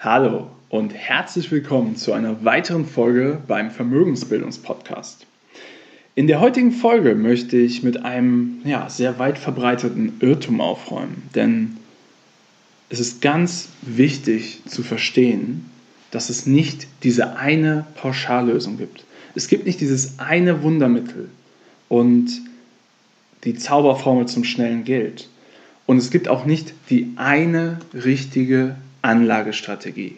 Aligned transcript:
Hallo 0.00 0.46
und 0.68 0.94
herzlich 0.94 1.50
willkommen 1.50 1.96
zu 1.96 2.12
einer 2.12 2.44
weiteren 2.44 2.86
Folge 2.86 3.42
beim 3.48 3.72
Vermögensbildungspodcast. 3.72 5.26
In 6.14 6.28
der 6.28 6.38
heutigen 6.38 6.70
Folge 6.70 7.16
möchte 7.16 7.56
ich 7.56 7.82
mit 7.82 8.04
einem 8.04 8.60
ja, 8.62 8.88
sehr 8.88 9.18
weit 9.18 9.38
verbreiteten 9.38 10.12
Irrtum 10.20 10.60
aufräumen, 10.60 11.24
denn 11.34 11.78
es 12.90 13.00
ist 13.00 13.20
ganz 13.22 13.70
wichtig 13.82 14.62
zu 14.66 14.84
verstehen, 14.84 15.68
dass 16.12 16.30
es 16.30 16.46
nicht 16.46 16.86
diese 17.02 17.34
eine 17.36 17.84
Pauschallösung 17.96 18.78
gibt. 18.78 19.04
Es 19.34 19.48
gibt 19.48 19.66
nicht 19.66 19.80
dieses 19.80 20.20
eine 20.20 20.62
Wundermittel 20.62 21.28
und 21.88 22.40
die 23.42 23.54
Zauberformel 23.54 24.26
zum 24.26 24.44
schnellen 24.44 24.84
Geld. 24.84 25.28
Und 25.86 25.98
es 25.98 26.12
gibt 26.12 26.28
auch 26.28 26.44
nicht 26.44 26.72
die 26.88 27.14
eine 27.16 27.80
richtige 27.94 28.76
Anlagestrategie. 29.02 30.16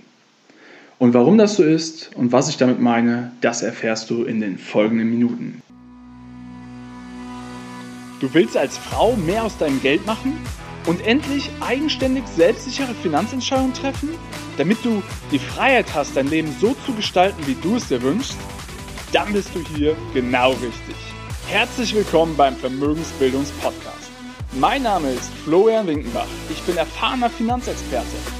Und 0.99 1.15
warum 1.15 1.39
das 1.39 1.57
so 1.57 1.63
ist 1.63 2.15
und 2.15 2.31
was 2.31 2.49
ich 2.49 2.59
damit 2.59 2.81
meine, 2.81 3.33
das 3.41 3.63
erfährst 3.63 4.11
du 4.11 4.25
in 4.25 4.41
den 4.41 4.59
folgenden 4.59 5.11
Minuten. 5.11 5.63
Du 8.21 8.35
willst 8.35 8.57
als 8.57 8.77
Frau 8.77 9.17
mehr 9.17 9.45
aus 9.45 9.57
deinem 9.57 9.81
Geld 9.81 10.05
machen 10.05 10.37
und 10.87 11.01
endlich 11.07 11.49
eigenständig 11.61 12.25
selbstsichere 12.37 12.95
Finanzentscheidungen 13.03 13.73
treffen, 13.73 14.11
damit 14.59 14.85
du 14.85 15.03
die 15.33 15.39
Freiheit 15.39 15.87
hast, 15.95 16.17
dein 16.17 16.29
Leben 16.29 16.55
so 16.61 16.77
zu 16.85 16.93
gestalten, 16.93 17.47
wie 17.47 17.57
du 17.63 17.77
es 17.77 17.89
dir 17.89 18.03
wünschst? 18.03 18.37
Dann 19.13 19.33
bist 19.33 19.55
du 19.55 19.61
hier 19.75 19.97
genau 20.13 20.51
richtig. 20.51 20.97
Herzlich 21.49 21.95
willkommen 21.95 22.37
beim 22.37 22.57
Vermögensbildungspodcast. 22.57 24.11
Mein 24.53 24.83
Name 24.83 25.13
ist 25.13 25.31
Florian 25.45 25.87
Winkenbach. 25.87 26.29
Ich 26.51 26.61
bin 26.63 26.77
erfahrener 26.77 27.31
Finanzexperte 27.31 28.40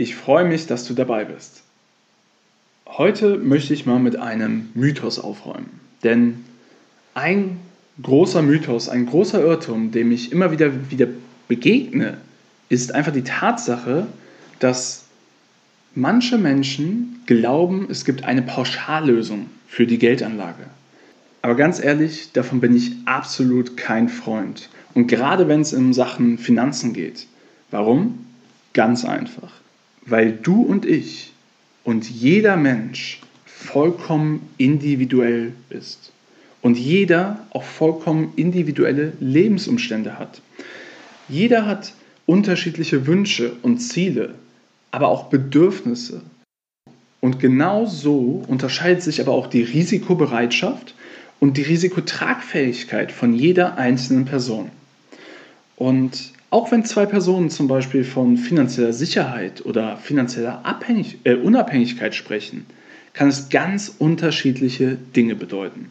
Ich 0.00 0.16
freue 0.16 0.46
mich, 0.46 0.66
dass 0.66 0.86
du 0.86 0.94
dabei 0.94 1.26
bist. 1.26 1.60
Heute 2.86 3.36
möchte 3.36 3.74
ich 3.74 3.84
mal 3.84 3.98
mit 3.98 4.16
einem 4.16 4.70
Mythos 4.72 5.18
aufräumen. 5.18 5.78
Denn 6.02 6.42
ein 7.12 7.60
großer 8.00 8.40
Mythos, 8.40 8.88
ein 8.88 9.04
großer 9.04 9.42
Irrtum, 9.42 9.90
dem 9.90 10.10
ich 10.10 10.32
immer 10.32 10.52
wieder, 10.52 10.90
wieder 10.90 11.06
begegne, 11.48 12.16
ist 12.70 12.94
einfach 12.94 13.12
die 13.12 13.24
Tatsache, 13.24 14.06
dass 14.58 15.04
manche 15.94 16.38
Menschen 16.38 17.20
glauben, 17.26 17.86
es 17.90 18.06
gibt 18.06 18.24
eine 18.24 18.40
Pauschallösung 18.40 19.50
für 19.68 19.86
die 19.86 19.98
Geldanlage. 19.98 20.64
Aber 21.42 21.56
ganz 21.56 21.78
ehrlich, 21.78 22.32
davon 22.32 22.60
bin 22.60 22.74
ich 22.74 22.92
absolut 23.04 23.76
kein 23.76 24.08
Freund. 24.08 24.70
Und 24.94 25.08
gerade 25.08 25.46
wenn 25.46 25.60
es 25.60 25.74
um 25.74 25.92
Sachen 25.92 26.38
Finanzen 26.38 26.94
geht. 26.94 27.26
Warum? 27.70 28.24
Ganz 28.72 29.04
einfach 29.04 29.59
weil 30.06 30.32
du 30.32 30.62
und 30.62 30.86
ich 30.86 31.32
und 31.84 32.08
jeder 32.08 32.56
Mensch 32.56 33.20
vollkommen 33.44 34.48
individuell 34.58 35.52
ist 35.68 36.12
und 36.62 36.78
jeder 36.78 37.46
auch 37.50 37.62
vollkommen 37.62 38.32
individuelle 38.36 39.12
Lebensumstände 39.20 40.18
hat. 40.18 40.40
Jeder 41.28 41.66
hat 41.66 41.92
unterschiedliche 42.26 43.06
Wünsche 43.06 43.52
und 43.62 43.78
Ziele, 43.78 44.34
aber 44.90 45.08
auch 45.08 45.24
Bedürfnisse. 45.24 46.22
Und 47.20 47.38
genau 47.38 47.86
so 47.86 48.42
unterscheidet 48.48 49.02
sich 49.02 49.20
aber 49.20 49.32
auch 49.32 49.46
die 49.46 49.62
Risikobereitschaft 49.62 50.94
und 51.38 51.56
die 51.56 51.62
Risikotragfähigkeit 51.62 53.12
von 53.12 53.34
jeder 53.34 53.76
einzelnen 53.76 54.24
Person. 54.24 54.70
Und 55.76 56.32
auch 56.50 56.72
wenn 56.72 56.84
zwei 56.84 57.06
Personen 57.06 57.48
zum 57.48 57.68
Beispiel 57.68 58.02
von 58.02 58.36
finanzieller 58.36 58.92
Sicherheit 58.92 59.64
oder 59.64 59.96
finanzieller 59.96 60.66
Abhängig 60.66 61.18
äh, 61.24 61.34
Unabhängigkeit 61.34 62.14
sprechen, 62.14 62.66
kann 63.12 63.28
es 63.28 63.48
ganz 63.48 63.94
unterschiedliche 63.98 64.98
Dinge 65.14 65.36
bedeuten. 65.36 65.90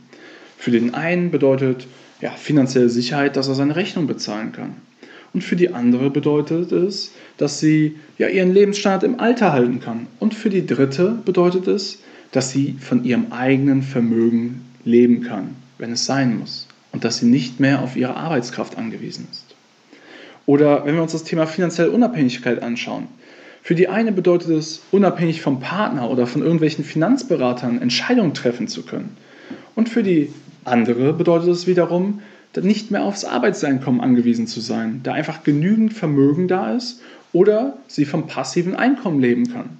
Für 0.57 0.71
den 0.71 0.93
einen 0.93 1.31
bedeutet 1.31 1.87
ja, 2.21 2.31
finanzielle 2.31 2.89
Sicherheit, 2.89 3.37
dass 3.37 3.47
er 3.47 3.55
seine 3.55 3.77
Rechnung 3.77 4.07
bezahlen 4.07 4.51
kann. 4.51 4.75
Und 5.33 5.43
für 5.43 5.55
die 5.55 5.73
andere 5.73 6.09
bedeutet 6.09 6.71
es, 6.71 7.13
dass 7.37 7.59
sie 7.59 7.95
ja, 8.17 8.27
ihren 8.27 8.53
Lebensstandard 8.53 9.03
im 9.03 9.19
Alter 9.19 9.53
halten 9.53 9.79
kann. 9.79 10.07
Und 10.19 10.33
für 10.33 10.49
die 10.49 10.65
dritte 10.65 11.17
bedeutet 11.23 11.67
es, 11.67 11.99
dass 12.31 12.51
sie 12.51 12.75
von 12.79 13.05
ihrem 13.05 13.31
eigenen 13.31 13.81
Vermögen 13.81 14.65
leben 14.83 15.23
kann, 15.23 15.55
wenn 15.77 15.93
es 15.93 16.05
sein 16.05 16.37
muss. 16.37 16.67
Und 16.91 17.03
dass 17.05 17.19
sie 17.19 17.27
nicht 17.27 17.59
mehr 17.59 17.81
auf 17.81 17.95
ihre 17.95 18.17
Arbeitskraft 18.17 18.77
angewiesen 18.77 19.27
ist. 19.31 19.48
Oder 20.49 20.83
wenn 20.83 20.95
wir 20.95 21.03
uns 21.03 21.11
das 21.11 21.25
Thema 21.25 21.45
finanzielle 21.45 21.91
Unabhängigkeit 21.91 22.63
anschauen. 22.63 23.07
Für 23.61 23.75
die 23.75 23.87
eine 23.87 24.11
bedeutet 24.11 24.49
es, 24.49 24.81
unabhängig 24.89 25.43
vom 25.43 25.59
Partner 25.59 26.09
oder 26.09 26.25
von 26.25 26.41
irgendwelchen 26.41 26.83
Finanzberatern 26.83 27.79
Entscheidungen 27.79 28.33
treffen 28.33 28.67
zu 28.67 28.81
können. 28.81 29.15
Und 29.75 29.89
für 29.89 30.01
die 30.01 30.33
andere 30.65 31.13
bedeutet 31.13 31.49
es 31.49 31.67
wiederum, 31.67 32.21
nicht 32.59 32.89
mehr 32.89 33.03
aufs 33.03 33.25
Arbeitseinkommen 33.25 34.01
angewiesen 34.01 34.47
zu 34.47 34.59
sein, 34.59 35.01
da 35.03 35.13
einfach 35.13 35.43
genügend 35.43 35.93
Vermögen 35.93 36.47
da 36.47 36.73
ist 36.75 36.99
oder 37.31 37.77
sie 37.85 38.05
vom 38.05 38.25
passiven 38.25 38.75
Einkommen 38.75 39.21
leben 39.21 39.53
kann. 39.53 39.77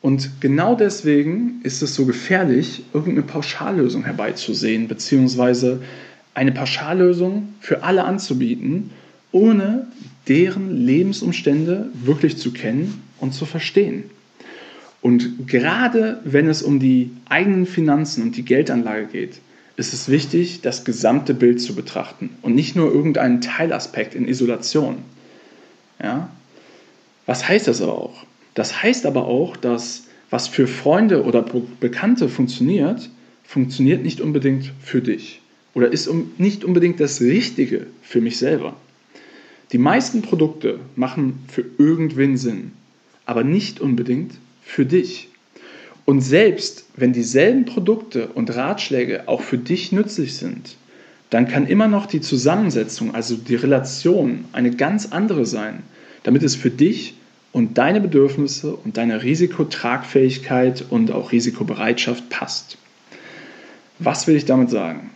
Und 0.00 0.40
genau 0.40 0.76
deswegen 0.76 1.60
ist 1.64 1.82
es 1.82 1.96
so 1.96 2.06
gefährlich, 2.06 2.84
irgendeine 2.94 3.26
Pauschallösung 3.26 4.04
herbeizusehen, 4.04 4.86
beziehungsweise 4.86 5.82
eine 6.34 6.52
Pauschallösung 6.52 7.48
für 7.58 7.82
alle 7.82 8.04
anzubieten, 8.04 8.92
ohne 9.32 9.86
deren 10.28 10.84
Lebensumstände 10.84 11.90
wirklich 11.94 12.36
zu 12.36 12.52
kennen 12.52 13.02
und 13.18 13.32
zu 13.32 13.46
verstehen. 13.46 14.04
Und 15.02 15.46
gerade 15.46 16.20
wenn 16.24 16.48
es 16.48 16.62
um 16.62 16.80
die 16.80 17.10
eigenen 17.28 17.66
Finanzen 17.66 18.22
und 18.22 18.36
die 18.36 18.44
Geldanlage 18.44 19.06
geht, 19.06 19.40
ist 19.76 19.92
es 19.92 20.08
wichtig, 20.08 20.62
das 20.62 20.84
gesamte 20.84 21.34
Bild 21.34 21.60
zu 21.60 21.74
betrachten 21.74 22.30
und 22.42 22.54
nicht 22.54 22.76
nur 22.76 22.92
irgendeinen 22.92 23.40
Teilaspekt 23.40 24.14
in 24.14 24.26
Isolation. 24.26 24.96
Ja? 26.02 26.30
Was 27.26 27.46
heißt 27.48 27.68
das 27.68 27.82
aber 27.82 27.98
auch? 27.98 28.24
Das 28.54 28.82
heißt 28.82 29.06
aber 29.06 29.26
auch, 29.26 29.56
dass 29.56 30.04
was 30.30 30.48
für 30.48 30.66
Freunde 30.66 31.24
oder 31.24 31.44
Bekannte 31.78 32.28
funktioniert, 32.28 33.10
funktioniert 33.44 34.02
nicht 34.02 34.20
unbedingt 34.20 34.72
für 34.82 35.02
dich 35.02 35.40
oder 35.74 35.92
ist 35.92 36.10
nicht 36.38 36.64
unbedingt 36.64 36.98
das 37.00 37.20
Richtige 37.20 37.86
für 38.02 38.20
mich 38.20 38.38
selber. 38.38 38.74
Die 39.72 39.78
meisten 39.78 40.22
Produkte 40.22 40.78
machen 40.94 41.44
für 41.48 41.64
irgendwen 41.78 42.36
Sinn, 42.36 42.72
aber 43.24 43.42
nicht 43.42 43.80
unbedingt 43.80 44.34
für 44.62 44.86
dich. 44.86 45.28
Und 46.04 46.20
selbst 46.20 46.86
wenn 46.96 47.12
dieselben 47.12 47.64
Produkte 47.64 48.28
und 48.28 48.54
Ratschläge 48.54 49.26
auch 49.26 49.40
für 49.40 49.58
dich 49.58 49.90
nützlich 49.90 50.36
sind, 50.36 50.76
dann 51.30 51.48
kann 51.48 51.66
immer 51.66 51.88
noch 51.88 52.06
die 52.06 52.20
Zusammensetzung, 52.20 53.14
also 53.14 53.34
die 53.36 53.56
Relation, 53.56 54.44
eine 54.52 54.70
ganz 54.70 55.06
andere 55.06 55.44
sein, 55.44 55.82
damit 56.22 56.44
es 56.44 56.54
für 56.54 56.70
dich 56.70 57.14
und 57.52 57.78
deine 57.78 58.00
Bedürfnisse 58.00 58.76
und 58.76 58.96
deine 58.96 59.22
Risikotragfähigkeit 59.22 60.84
und 60.90 61.10
auch 61.10 61.32
Risikobereitschaft 61.32 62.28
passt. 62.28 62.78
Was 63.98 64.26
will 64.26 64.36
ich 64.36 64.44
damit 64.44 64.70
sagen? 64.70 65.10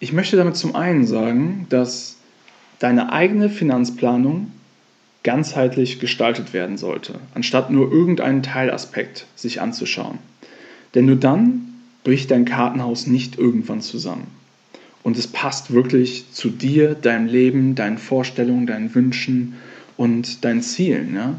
Ich 0.00 0.12
möchte 0.12 0.36
damit 0.36 0.56
zum 0.56 0.74
einen 0.74 1.06
sagen, 1.06 1.66
dass 1.70 2.16
deine 2.80 3.12
eigene 3.12 3.48
Finanzplanung 3.48 4.50
ganzheitlich 5.22 6.00
gestaltet 6.00 6.52
werden 6.52 6.78
sollte, 6.78 7.20
anstatt 7.34 7.70
nur 7.70 7.92
irgendeinen 7.92 8.42
Teilaspekt 8.42 9.26
sich 9.36 9.60
anzuschauen. 9.60 10.18
Denn 10.94 11.06
nur 11.06 11.16
dann 11.16 11.68
bricht 12.02 12.30
dein 12.30 12.46
Kartenhaus 12.46 13.06
nicht 13.06 13.38
irgendwann 13.38 13.82
zusammen. 13.82 14.26
Und 15.02 15.16
es 15.16 15.28
passt 15.28 15.72
wirklich 15.72 16.32
zu 16.32 16.48
dir, 16.50 16.94
deinem 16.94 17.26
Leben, 17.26 17.74
deinen 17.74 17.98
Vorstellungen, 17.98 18.66
deinen 18.66 18.94
Wünschen 18.94 19.54
und 19.96 20.44
deinen 20.44 20.62
Zielen. 20.62 21.14
Ja? 21.14 21.34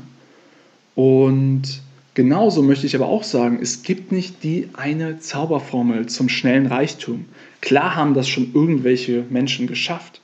Und 0.96 1.82
genauso 2.14 2.62
möchte 2.62 2.86
ich 2.86 2.96
aber 2.96 3.08
auch 3.08 3.24
sagen, 3.24 3.60
es 3.62 3.84
gibt 3.84 4.12
nicht 4.12 4.44
die 4.44 4.70
eine 4.74 5.20
Zauberformel 5.20 6.06
zum 6.08 6.30
schnellen 6.30 6.68
Reichtum. 6.68 7.26
Klar 7.62 7.96
haben 7.96 8.14
das 8.14 8.28
schon 8.28 8.52
irgendwelche 8.54 9.26
Menschen 9.30 9.68
geschafft, 9.68 10.22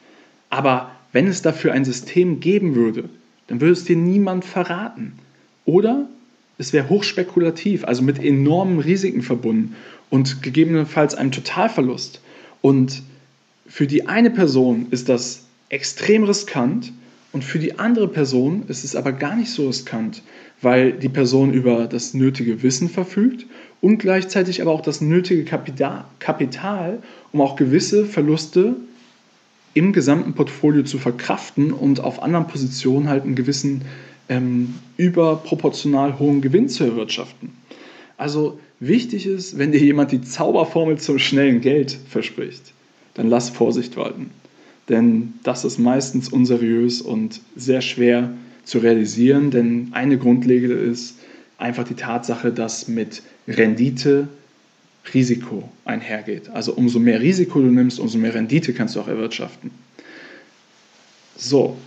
aber 0.50 0.92
wenn 1.12 1.28
es 1.28 1.42
dafür 1.42 1.74
ein 1.74 1.86
System 1.86 2.40
geben 2.40 2.76
würde, 2.76 3.10
dann 3.48 3.62
würde 3.62 3.74
es 3.74 3.86
dir 3.86 3.96
niemand 3.96 4.46
verraten. 4.46 5.14
Oder 5.66 6.08
es 6.58 6.74
wäre 6.74 6.90
hochspekulativ, 6.90 7.86
also 7.86 8.02
mit 8.02 8.24
enormen 8.24 8.80
Risiken 8.80 9.22
verbunden 9.22 9.76
und 10.10 10.42
gegebenenfalls 10.42 11.16
einem 11.16 11.32
Totalverlust. 11.32 12.22
Und 12.62 13.04
für 13.68 13.88
die 13.88 14.08
eine 14.08 14.30
Person 14.30 14.88
ist 14.92 15.10
das 15.10 15.46
extrem 15.70 16.24
riskant 16.24 16.94
und 17.32 17.44
für 17.44 17.60
die 17.60 17.78
andere 17.78 18.08
Person 18.08 18.64
ist 18.68 18.84
es 18.84 18.96
aber 18.96 19.12
gar 19.12 19.36
nicht 19.36 19.52
so 19.52 19.68
riskant, 19.68 20.24
weil 20.62 20.94
die 20.94 21.10
Person 21.10 21.54
über 21.54 21.88
das 21.88 22.14
nötige 22.14 22.64
Wissen 22.64 22.90
verfügt 22.90 23.46
und 23.82 24.00
gleichzeitig 24.00 24.62
aber 24.62 24.72
auch 24.72 24.82
das 24.82 25.02
nötige 25.02 25.44
Kapital, 25.44 27.00
um 27.32 27.42
auch 27.42 27.56
gewisse 27.56 28.06
Verluste 28.06 28.76
im 29.78 29.94
gesamten 29.94 30.34
Portfolio 30.34 30.84
zu 30.84 30.98
verkraften 30.98 31.72
und 31.72 32.00
auf 32.00 32.24
anderen 32.24 32.48
Positionen 32.48 33.10
halt 33.10 33.24
einen 33.24 33.36
gewissen 33.36 33.84
ähm, 34.28 34.76
überproportional 34.98 36.18
hohen 36.18 36.42
Gewinn 36.42 36.68
zu 36.68 36.84
erwirtschaften. 36.84 37.52
Also 38.18 38.60
wichtig 38.80 39.28
ist, 39.28 39.60
wenn 39.60 39.72
dir 39.72 39.80
jemand 39.80 40.12
die 40.12 40.22
Zauberformel 40.22 40.98
zum 40.98 41.20
schnellen 41.20 41.62
Geld 41.62 41.98
verspricht, 42.10 42.74
dann 43.14 43.30
lass 43.30 43.50
Vorsicht 43.50 43.98
walten. 43.98 44.32
Denn 44.90 45.34
das 45.44 45.64
ist 45.64 45.78
meistens 45.78 46.30
unseriös 46.30 47.02
und 47.02 47.42
sehr 47.56 47.82
schwer 47.82 48.32
zu 48.64 48.80
realisieren, 48.80 49.52
denn 49.52 49.90
eine 49.92 50.18
Grundlegende 50.18 50.76
ist 50.76 51.20
einfach 51.58 51.84
die 51.84 51.94
Tatsache, 51.94 52.52
dass 52.52 52.88
mit 52.88 53.22
Rendite 53.48 54.28
Risiko 55.14 55.70
einhergeht. 55.86 56.50
Also 56.50 56.74
umso 56.74 57.00
mehr 57.00 57.22
Risiko 57.22 57.60
du 57.60 57.68
nimmst, 57.68 58.00
umso 58.00 58.18
mehr 58.18 58.34
Rendite 58.34 58.74
kannst 58.74 58.96
du 58.96 59.02
auch 59.02 59.08
erwirtschaften. 59.08 59.72
So, 61.36 61.78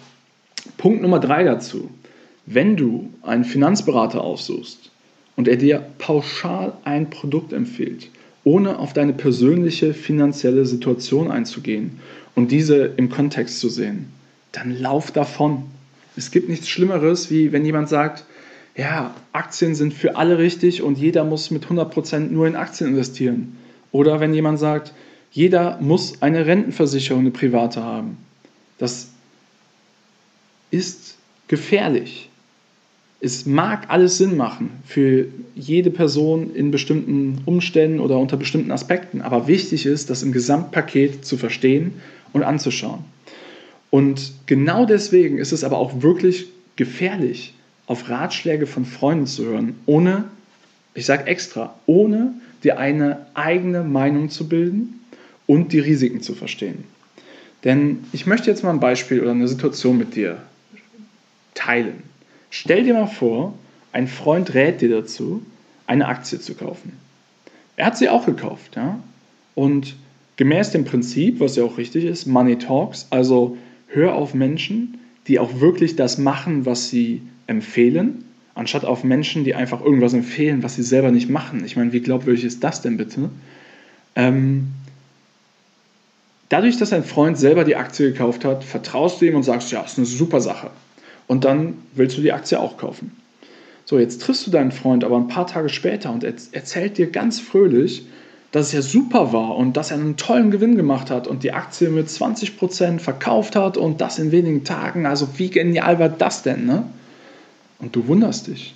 Punkt 0.76 1.02
Nummer 1.02 1.20
drei 1.20 1.44
dazu. 1.44 1.90
Wenn 2.46 2.76
du 2.76 3.12
einen 3.22 3.44
Finanzberater 3.44 4.22
aufsuchst 4.22 4.90
und 5.37 5.49
er 5.49 5.56
dir 5.56 5.84
pauschal 5.99 6.72
ein 6.84 7.11
Produkt 7.11 7.52
empfiehlt, 7.52 8.08
ohne 8.44 8.78
auf 8.78 8.93
deine 8.93 9.12
persönliche 9.12 9.93
finanzielle 9.94 10.64
Situation 10.64 11.31
einzugehen 11.31 12.00
und 12.34 12.50
diese 12.50 12.87
im 12.96 13.11
Kontext 13.11 13.61
zu 13.61 13.69
sehen, 13.69 14.06
dann 14.52 14.81
lauf 14.81 15.12
davon. 15.12 15.64
Es 16.17 16.31
gibt 16.31 16.49
nichts 16.49 16.69
Schlimmeres, 16.69 17.31
wie 17.31 17.52
wenn 17.52 17.64
jemand 17.64 17.88
sagt, 17.88 18.25
ja, 18.76 19.14
Aktien 19.32 19.75
sind 19.75 19.94
für 19.94 20.17
alle 20.17 20.38
richtig 20.38 20.82
und 20.82 20.99
jeder 20.99 21.25
muss 21.25 21.50
mit 21.50 21.67
100% 21.67 22.31
nur 22.31 22.46
in 22.46 22.56
Aktien 22.56 22.90
investieren. 22.90 23.56
Oder 23.93 24.20
wenn 24.20 24.32
jemand 24.32 24.58
sagt, 24.58 24.93
jeder 25.32 25.78
muss 25.81 26.22
eine 26.22 26.46
Rentenversicherung, 26.46 27.20
eine 27.20 27.31
private 27.31 27.82
haben. 27.82 28.17
Das 28.78 29.08
ist 30.70 31.17
gefährlich. 31.49 32.28
Es 33.20 33.44
mag 33.44 33.90
alles 33.90 34.17
Sinn 34.17 34.37
machen 34.37 34.70
für 34.87 35.26
jede 35.55 35.90
Person 35.90 36.55
in 36.55 36.70
bestimmten 36.70 37.43
Umständen 37.44 38.00
oder 38.00 38.19
unter 38.19 38.38
bestimmten 38.38 38.72
Aspekten, 38.72 39.20
aber 39.20 39.46
wichtig 39.46 39.84
ist, 39.84 40.08
das 40.08 40.22
im 40.22 40.32
Gesamtpaket 40.32 41.25
zu 41.25 41.37
verstehen 41.37 42.00
und 42.32 42.44
anzuschauen. 42.44 43.05
Und 43.90 44.32
genau 44.46 44.87
deswegen 44.87 45.38
ist 45.38 45.52
es 45.52 45.64
aber 45.64 45.76
auch 45.76 46.00
wirklich 46.00 46.46
gefährlich, 46.76 47.52
auf 47.90 48.08
Ratschläge 48.08 48.69
von 48.69 48.84
Freunden 48.84 49.26
zu 49.26 49.46
hören, 49.46 49.75
ohne, 49.84 50.26
ich 50.94 51.06
sage 51.06 51.26
extra, 51.26 51.75
ohne 51.87 52.34
dir 52.62 52.78
eine 52.78 53.26
eigene 53.34 53.82
Meinung 53.82 54.31
zu 54.31 54.48
bilden 54.48 55.00
und 55.48 55.72
die 55.72 55.81
Risiken 55.81 56.22
zu 56.22 56.37
verstehen. 56.37 56.84
Denn 57.64 58.04
ich 58.12 58.26
möchte 58.26 58.48
jetzt 58.48 58.62
mal 58.62 58.70
ein 58.70 58.78
Beispiel 58.78 59.20
oder 59.20 59.32
eine 59.32 59.48
Situation 59.48 59.98
mit 59.98 60.14
dir 60.14 60.38
teilen. 61.54 62.04
Stell 62.50 62.84
dir 62.84 62.94
mal 62.94 63.08
vor, 63.08 63.58
ein 63.90 64.06
Freund 64.06 64.54
rät 64.54 64.81
dir 64.81 64.90
dazu, 64.90 65.43
eine 65.88 66.06
Aktie 66.06 66.38
zu 66.38 66.54
kaufen. 66.54 66.93
Er 67.75 67.86
hat 67.86 67.98
sie 67.98 68.08
auch 68.08 68.25
gekauft, 68.25 68.76
ja? 68.76 69.00
Und 69.56 69.96
gemäß 70.36 70.70
dem 70.70 70.84
Prinzip, 70.84 71.40
was 71.40 71.56
ja 71.56 71.64
auch 71.64 71.76
richtig 71.76 72.04
ist, 72.04 72.26
Money 72.26 72.56
Talks, 72.56 73.08
also 73.10 73.56
hör 73.88 74.14
auf 74.14 74.32
Menschen, 74.32 75.00
die 75.26 75.38
auch 75.38 75.61
wirklich 75.61 75.96
das 75.96 76.19
machen, 76.19 76.67
was 76.67 76.88
sie 76.88 77.22
empfehlen, 77.46 78.25
anstatt 78.55 78.84
auf 78.84 79.05
Menschen, 79.05 79.44
die 79.44 79.55
einfach 79.55 79.82
irgendwas 79.82 80.12
empfehlen, 80.12 80.62
was 80.62 80.75
sie 80.75 80.82
selber 80.82 81.11
nicht 81.11 81.28
machen. 81.28 81.64
Ich 81.64 81.76
meine, 81.76 81.93
wie 81.93 82.00
glaubwürdig 82.00 82.44
ist 82.44 82.64
das 82.64 82.82
denn 82.82 82.96
bitte? 82.96 83.31
Ähm, 84.17 84.69
dadurch, 86.49 86.76
dass 86.76 86.93
ein 86.93 87.05
Freund 87.05 87.38
selber 87.38 87.64
die 87.64 87.76
Aktie 87.76 88.12
gekauft 88.12 88.44
hat, 88.44 88.64
vertraust 88.64 89.20
du 89.20 89.26
ihm 89.26 89.37
und 89.37 89.43
sagst, 89.43 89.72
ja, 89.72 89.82
ist 89.82 89.99
eine 89.99 90.06
super 90.06 90.40
Sache. 90.40 90.70
Und 91.26 91.44
dann 91.44 91.75
willst 91.94 92.19
du 92.19 92.22
die 92.22 92.32
Aktie 92.32 92.58
auch 92.58 92.76
kaufen. 92.76 93.12
So, 93.84 93.99
jetzt 93.99 94.20
triffst 94.22 94.46
du 94.46 94.50
deinen 94.50 94.72
Freund 94.72 95.05
aber 95.05 95.17
ein 95.17 95.28
paar 95.28 95.46
Tage 95.46 95.69
später 95.69 96.12
und 96.12 96.22
er 96.22 96.34
erzählt 96.52 96.99
dir 96.99 97.11
ganz 97.11 97.40
fröhlich, 97.40 98.06
dass 98.52 98.69
es 98.69 98.73
ja 98.73 98.82
super 98.82 99.32
war 99.32 99.56
und 99.56 99.76
dass 99.76 99.91
er 99.91 99.99
einen 99.99 100.17
tollen 100.17 100.50
Gewinn 100.50 100.76
gemacht 100.76 101.11
hat 101.11 101.29
und 101.29 101.44
die 101.44 101.52
Aktie 101.52 101.88
mit 101.88 102.08
20% 102.08 102.99
verkauft 102.99 103.55
hat 103.55 103.76
und 103.76 104.00
das 104.00 104.19
in 104.19 104.32
wenigen 104.32 104.64
Tagen. 104.64 105.06
Also 105.06 105.29
wie 105.37 105.50
genial 105.50 105.99
war 105.99 106.08
das 106.08 106.43
denn? 106.43 106.67
Ne? 106.67 106.85
Und 107.79 107.94
du 107.94 108.08
wunderst 108.08 108.49
dich. 108.49 108.75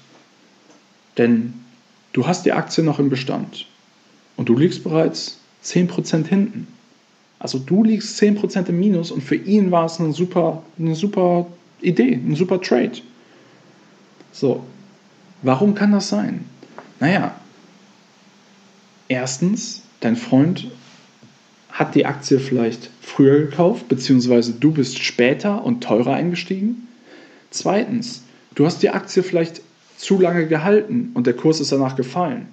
Denn 1.19 1.55
du 2.12 2.26
hast 2.26 2.47
die 2.47 2.53
Aktie 2.53 2.85
noch 2.85 2.99
im 2.99 3.11
Bestand 3.11 3.67
und 4.37 4.49
du 4.49 4.56
liegst 4.56 4.85
bereits 4.85 5.38
10% 5.65 6.27
hinten. 6.27 6.69
Also 7.41 7.59
du 7.59 7.82
liegst 7.82 8.20
10% 8.23 8.69
im 8.69 8.79
Minus 8.79 9.11
und 9.11 9.23
für 9.23 9.37
ihn 9.37 9.70
war 9.70 9.87
es 9.87 10.00
eine 10.00 10.12
super, 10.12 10.62
eine 10.79 10.94
super 10.94 11.47
Idee, 11.81 12.15
ein 12.15 12.37
super 12.37 12.61
Trade. 12.61 12.93
So, 14.32 14.65
warum 15.43 15.75
kann 15.75 15.93
das 15.93 16.09
sein? 16.09 16.44
Naja, 17.00 17.35
erstens, 19.14 19.82
dein 20.00 20.16
Freund 20.16 20.69
hat 21.70 21.94
die 21.94 22.06
Aktie 22.06 22.38
vielleicht 22.38 22.90
früher 23.00 23.40
gekauft, 23.40 23.88
beziehungsweise 23.88 24.52
du 24.52 24.72
bist 24.72 25.02
später 25.02 25.64
und 25.64 25.82
teurer 25.82 26.14
eingestiegen. 26.14 26.87
Zweitens, 27.50 28.22
Du 28.55 28.66
hast 28.66 28.82
die 28.82 28.90
Aktie 28.90 29.22
vielleicht 29.22 29.62
zu 29.96 30.20
lange 30.20 30.46
gehalten 30.46 31.11
und 31.14 31.26
der 31.26 31.34
Kurs 31.34 31.61
ist 31.61 31.72
danach 31.72 31.96
gefallen. 31.96 32.46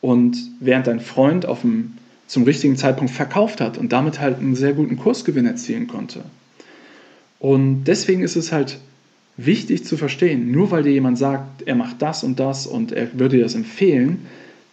Und 0.00 0.36
während 0.60 0.86
dein 0.86 1.00
Freund 1.00 1.44
auf 1.44 1.62
dem, 1.62 1.94
zum 2.26 2.44
richtigen 2.44 2.76
Zeitpunkt 2.76 3.12
verkauft 3.12 3.60
hat 3.60 3.76
und 3.76 3.92
damit 3.92 4.20
halt 4.20 4.38
einen 4.38 4.54
sehr 4.54 4.72
guten 4.72 4.96
Kursgewinn 4.96 5.46
erzielen 5.46 5.88
konnte. 5.88 6.22
Und 7.38 7.84
deswegen 7.84 8.22
ist 8.22 8.36
es 8.36 8.52
halt 8.52 8.78
wichtig 9.36 9.84
zu 9.84 9.96
verstehen, 9.96 10.52
nur 10.52 10.70
weil 10.70 10.82
dir 10.82 10.92
jemand 10.92 11.18
sagt, 11.18 11.62
er 11.62 11.74
macht 11.74 12.00
das 12.02 12.22
und 12.22 12.38
das 12.38 12.66
und 12.66 12.92
er 12.92 13.12
würde 13.18 13.38
dir 13.38 13.42
das 13.42 13.54
empfehlen, 13.54 14.26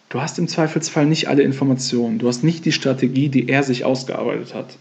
du 0.08 0.20
hast 0.20 0.38
im 0.38 0.48
Zweifelsfall 0.48 1.06
nicht 1.06 1.28
alle 1.28 1.42
Informationen, 1.42 2.18
du 2.18 2.28
hast 2.28 2.44
nicht 2.44 2.64
die 2.64 2.72
Strategie, 2.72 3.28
die 3.28 3.48
er 3.48 3.62
sich 3.62 3.84
ausgearbeitet 3.84 4.54
hat. 4.54 4.76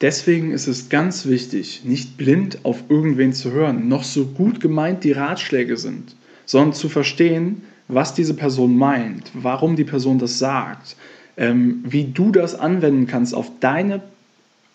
Deswegen 0.00 0.52
ist 0.52 0.66
es 0.66 0.90
ganz 0.90 1.26
wichtig, 1.26 1.82
nicht 1.84 2.18
blind 2.18 2.58
auf 2.64 2.84
irgendwen 2.88 3.32
zu 3.32 3.52
hören, 3.52 3.88
noch 3.88 4.04
so 4.04 4.26
gut 4.26 4.60
gemeint 4.60 5.04
die 5.04 5.12
Ratschläge 5.12 5.76
sind, 5.76 6.14
sondern 6.44 6.74
zu 6.74 6.88
verstehen, 6.88 7.62
was 7.88 8.12
diese 8.12 8.34
Person 8.34 8.76
meint, 8.76 9.30
warum 9.32 9.76
die 9.76 9.84
Person 9.84 10.18
das 10.18 10.38
sagt, 10.38 10.96
ähm, 11.36 11.82
wie 11.86 12.04
du 12.04 12.30
das 12.30 12.54
anwenden 12.54 13.06
kannst 13.06 13.34
auf 13.34 13.50
deine 13.60 14.02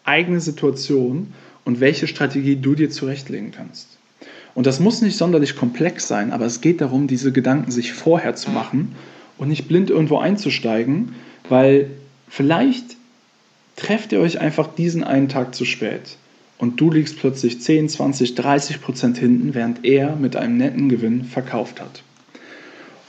eigene 0.05 0.39
Situation 0.39 1.33
und 1.65 1.79
welche 1.79 2.07
Strategie 2.07 2.55
du 2.55 2.73
dir 2.73 2.89
zurechtlegen 2.89 3.51
kannst. 3.51 3.97
Und 4.55 4.65
das 4.65 4.79
muss 4.79 5.01
nicht 5.01 5.17
sonderlich 5.17 5.55
komplex 5.55 6.07
sein, 6.07 6.31
aber 6.31 6.45
es 6.45 6.61
geht 6.61 6.81
darum, 6.81 7.07
diese 7.07 7.31
Gedanken 7.31 7.71
sich 7.71 7.93
vorher 7.93 8.35
zu 8.35 8.49
machen 8.49 8.95
und 9.41 9.47
nicht 9.47 9.67
blind 9.67 9.89
irgendwo 9.89 10.19
einzusteigen, 10.19 11.15
weil 11.49 11.89
vielleicht 12.29 12.95
trefft 13.75 14.11
ihr 14.11 14.19
euch 14.19 14.39
einfach 14.39 14.67
diesen 14.75 15.03
einen 15.03 15.29
Tag 15.29 15.55
zu 15.55 15.65
spät 15.65 16.17
und 16.59 16.79
du 16.79 16.91
liegst 16.91 17.17
plötzlich 17.17 17.59
10, 17.59 17.89
20, 17.89 18.35
30 18.35 18.81
Prozent 18.81 19.17
hinten, 19.17 19.55
während 19.55 19.83
er 19.83 20.15
mit 20.15 20.35
einem 20.35 20.57
netten 20.57 20.89
Gewinn 20.89 21.25
verkauft 21.25 21.81
hat. 21.81 22.03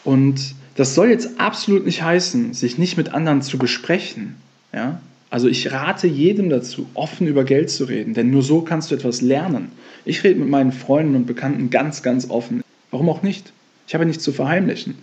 Und 0.05 0.55
das 0.77 0.95
soll 0.95 1.11
jetzt 1.11 1.39
absolut 1.39 1.85
nicht 1.85 2.03
heißen, 2.03 2.55
sich 2.55 2.79
nicht 2.79 2.97
mit 2.97 3.13
anderen 3.13 3.43
zu 3.43 3.59
besprechen. 3.59 4.37
Ja? 4.73 5.03
Also 5.29 5.49
ich 5.49 5.71
rate 5.71 6.07
jedem 6.07 6.49
dazu, 6.49 6.87
offen 6.95 7.27
über 7.27 7.45
Geld 7.45 7.69
zu 7.69 7.85
reden, 7.85 8.15
denn 8.15 8.31
nur 8.31 8.43
so 8.43 8.63
kannst 8.63 8.91
du 8.91 8.95
etwas 8.95 9.21
lernen. 9.21 9.71
Ich 10.07 10.25
rede 10.25 10.41
mit 10.41 10.49
meinen 10.49 10.73
Freunden 10.73 11.15
und 11.15 11.27
Bekannten 11.27 11.69
ganz, 11.69 12.03
ganz 12.03 12.31
offen. 12.31 12.63
Warum 12.91 13.11
auch 13.11 13.23
nicht? 13.23 13.53
Ich 13.87 13.93
habe 13.93 14.07
nichts 14.07 14.25
zu 14.25 14.33
verheimlichen. 14.33 14.95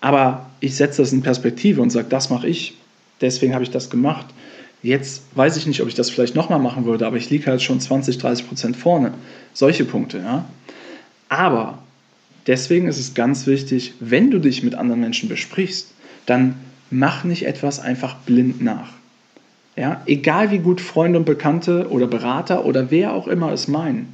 Aber 0.00 0.46
ich 0.60 0.76
setze 0.76 1.02
das 1.02 1.12
in 1.12 1.22
Perspektive 1.22 1.82
und 1.82 1.90
sage, 1.90 2.08
das 2.08 2.30
mache 2.30 2.48
ich, 2.48 2.76
deswegen 3.20 3.54
habe 3.54 3.64
ich 3.64 3.70
das 3.70 3.90
gemacht. 3.90 4.26
Jetzt 4.82 5.24
weiß 5.34 5.56
ich 5.58 5.66
nicht, 5.66 5.82
ob 5.82 5.88
ich 5.88 5.94
das 5.94 6.08
vielleicht 6.08 6.34
nochmal 6.34 6.58
machen 6.58 6.86
würde, 6.86 7.06
aber 7.06 7.18
ich 7.18 7.28
liege 7.28 7.46
halt 7.46 7.60
schon 7.60 7.80
20, 7.80 8.16
30 8.16 8.48
Prozent 8.48 8.76
vorne. 8.76 9.12
Solche 9.52 9.84
Punkte, 9.84 10.18
ja. 10.18 10.46
Aber 11.28 11.78
deswegen 12.46 12.88
ist 12.88 12.98
es 12.98 13.14
ganz 13.14 13.46
wichtig, 13.46 13.94
wenn 14.00 14.30
du 14.30 14.38
dich 14.38 14.62
mit 14.62 14.74
anderen 14.74 15.00
Menschen 15.00 15.28
besprichst, 15.28 15.92
dann 16.24 16.54
mach 16.90 17.24
nicht 17.24 17.46
etwas 17.46 17.78
einfach 17.78 18.16
blind 18.16 18.62
nach. 18.62 18.92
Ja, 19.76 20.02
egal 20.06 20.50
wie 20.50 20.58
gut 20.58 20.80
Freunde 20.80 21.18
und 21.18 21.24
Bekannte 21.24 21.88
oder 21.90 22.06
Berater 22.06 22.64
oder 22.64 22.90
wer 22.90 23.12
auch 23.12 23.28
immer 23.28 23.52
es 23.52 23.68
meinen, 23.68 24.12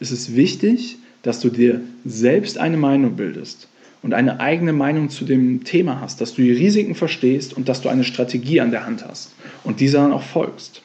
ist 0.00 0.10
es 0.10 0.34
wichtig, 0.34 0.98
dass 1.22 1.40
du 1.40 1.48
dir 1.48 1.80
selbst 2.04 2.58
eine 2.58 2.76
Meinung 2.76 3.16
bildest 3.16 3.68
und 4.02 4.14
eine 4.14 4.40
eigene 4.40 4.72
Meinung 4.72 5.10
zu 5.10 5.24
dem 5.24 5.64
Thema 5.64 6.00
hast, 6.00 6.20
dass 6.20 6.34
du 6.34 6.42
die 6.42 6.52
Risiken 6.52 6.94
verstehst 6.94 7.54
und 7.56 7.68
dass 7.68 7.80
du 7.80 7.88
eine 7.88 8.04
Strategie 8.04 8.60
an 8.60 8.70
der 8.70 8.86
Hand 8.86 9.04
hast 9.06 9.34
und 9.64 9.80
dieser 9.80 10.02
dann 10.02 10.12
auch 10.12 10.22
folgst. 10.22 10.82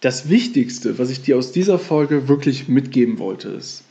Das 0.00 0.28
Wichtigste, 0.28 0.98
was 0.98 1.10
ich 1.10 1.22
dir 1.22 1.36
aus 1.36 1.50
dieser 1.50 1.78
Folge 1.78 2.28
wirklich 2.28 2.68
mitgeben 2.68 3.18
wollte, 3.18 3.48
ist, 3.48 3.82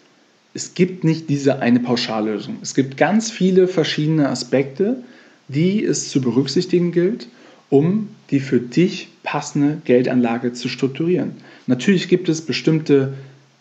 es 0.54 0.74
gibt 0.74 1.04
nicht 1.04 1.30
diese 1.30 1.60
eine 1.60 1.82
Pauschallösung. 1.82 2.58
Es 2.62 2.74
gibt 2.74 2.98
ganz 2.98 3.30
viele 3.30 3.68
verschiedene 3.68 4.30
Aspekte, 4.30 5.04
die 5.50 5.84
es 5.84 6.10
zu 6.10 6.22
berücksichtigen 6.22 6.92
gilt, 6.92 7.28
um 7.70 8.10
die 8.32 8.40
für 8.40 8.60
dich 8.60 9.10
passende 9.24 9.82
Geldanlage 9.84 10.54
zu 10.54 10.70
strukturieren. 10.70 11.34
Natürlich 11.68 12.08
gibt 12.08 12.30
es 12.30 12.42
bestimmte 12.42 13.14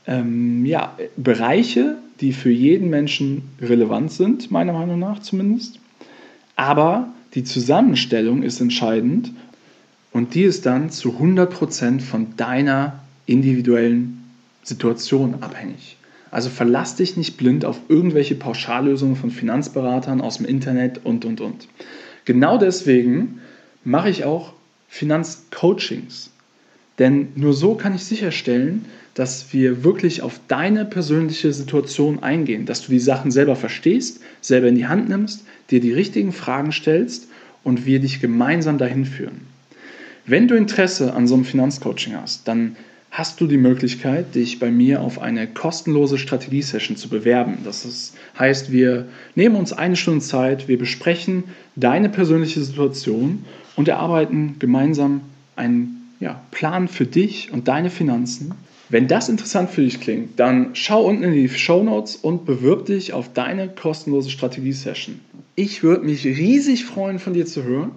ähm, 0.06 0.64
ja, 0.64 0.96
Bereiche, 1.16 1.96
die 2.20 2.32
für 2.32 2.50
jeden 2.50 2.90
Menschen 2.90 3.42
relevant 3.60 4.12
sind, 4.12 4.50
meiner 4.50 4.72
Meinung 4.72 4.98
nach 4.98 5.20
zumindest. 5.20 5.80
Aber 6.54 7.08
die 7.34 7.44
Zusammenstellung 7.44 8.42
ist 8.42 8.60
entscheidend 8.60 9.32
und 10.12 10.34
die 10.34 10.42
ist 10.42 10.64
dann 10.64 10.90
zu 10.90 11.10
100% 11.10 12.00
von 12.00 12.36
deiner 12.36 13.00
individuellen 13.26 14.24
Situation 14.62 15.42
abhängig. 15.42 15.96
Also 16.30 16.50
verlass 16.50 16.96
dich 16.96 17.16
nicht 17.16 17.36
blind 17.36 17.64
auf 17.64 17.78
irgendwelche 17.88 18.34
Pauschallösungen 18.34 19.16
von 19.16 19.30
Finanzberatern 19.30 20.20
aus 20.20 20.38
dem 20.38 20.46
Internet 20.46 21.04
und, 21.04 21.24
und, 21.24 21.40
und. 21.40 21.68
Genau 22.24 22.58
deswegen 22.58 23.40
mache 23.84 24.10
ich 24.10 24.24
auch 24.24 24.52
Finanzcoachings. 24.88 26.30
Denn 26.98 27.28
nur 27.34 27.52
so 27.52 27.74
kann 27.74 27.94
ich 27.94 28.04
sicherstellen, 28.04 28.86
dass 29.14 29.52
wir 29.52 29.84
wirklich 29.84 30.22
auf 30.22 30.40
deine 30.48 30.84
persönliche 30.84 31.52
Situation 31.52 32.22
eingehen, 32.22 32.66
dass 32.66 32.82
du 32.82 32.90
die 32.90 32.98
Sachen 32.98 33.30
selber 33.30 33.56
verstehst, 33.56 34.20
selber 34.40 34.68
in 34.68 34.74
die 34.74 34.86
Hand 34.86 35.08
nimmst, 35.08 35.44
dir 35.70 35.80
die 35.80 35.92
richtigen 35.92 36.32
Fragen 36.32 36.72
stellst 36.72 37.28
und 37.64 37.86
wir 37.86 37.98
dich 38.00 38.20
gemeinsam 38.20 38.78
dahin 38.78 39.04
führen. 39.04 39.40
Wenn 40.26 40.48
du 40.48 40.54
Interesse 40.54 41.14
an 41.14 41.26
so 41.26 41.34
einem 41.34 41.44
Finanzcoaching 41.44 42.14
hast, 42.14 42.46
dann 42.48 42.76
hast 43.10 43.40
du 43.40 43.46
die 43.46 43.56
Möglichkeit, 43.56 44.34
dich 44.34 44.58
bei 44.58 44.70
mir 44.70 45.00
auf 45.00 45.20
eine 45.20 45.46
kostenlose 45.46 46.18
Strategie-Session 46.18 46.96
zu 46.96 47.08
bewerben. 47.08 47.58
Das 47.64 48.12
heißt, 48.38 48.70
wir 48.72 49.06
nehmen 49.34 49.56
uns 49.56 49.72
eine 49.72 49.96
Stunde 49.96 50.24
Zeit, 50.24 50.68
wir 50.68 50.78
besprechen 50.78 51.44
deine 51.76 52.10
persönliche 52.10 52.60
Situation 52.62 53.44
und 53.74 53.88
erarbeiten 53.88 54.56
gemeinsam 54.58 55.22
einen 55.54 55.95
ja, 56.20 56.40
Plan 56.50 56.88
für 56.88 57.06
dich 57.06 57.52
und 57.52 57.68
deine 57.68 57.90
Finanzen, 57.90 58.54
wenn 58.88 59.08
das 59.08 59.28
interessant 59.28 59.70
für 59.70 59.82
dich 59.82 60.00
klingt, 60.00 60.38
dann 60.38 60.74
schau 60.74 61.04
unten 61.04 61.24
in 61.24 61.32
die 61.32 61.48
Show 61.48 61.82
Notes 61.82 62.14
und 62.14 62.44
bewirb 62.44 62.86
dich 62.86 63.12
auf 63.12 63.32
deine 63.32 63.68
kostenlose 63.68 64.30
Strategie-Session. 64.30 65.20
Ich 65.56 65.82
würde 65.82 66.04
mich 66.04 66.24
riesig 66.24 66.84
freuen, 66.84 67.18
von 67.18 67.32
dir 67.32 67.46
zu 67.46 67.64
hören 67.64 67.92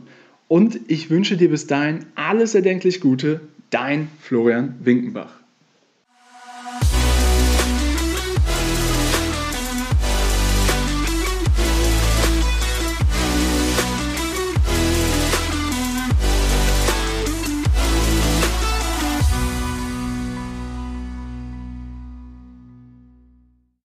und 0.48 0.80
ich 0.88 1.10
wünsche 1.12 1.38
dir 1.38 1.50
bis 1.50 1.68
dahin 1.68 2.06
alles 2.16 2.56
erdenklich 2.56 3.02
Gute. 3.02 3.42
Dein 3.70 4.08
Florian 4.20 4.76
Winkenbach. 4.80 5.40